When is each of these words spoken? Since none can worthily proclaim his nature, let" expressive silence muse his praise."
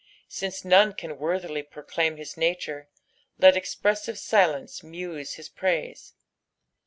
Since 0.29 0.65
none 0.65 0.93
can 0.93 1.19
worthily 1.19 1.61
proclaim 1.61 2.17
his 2.17 2.35
nature, 2.35 2.89
let" 3.37 3.55
expressive 3.55 4.17
silence 4.17 4.81
muse 4.81 5.33
his 5.35 5.47
praise." 5.47 6.15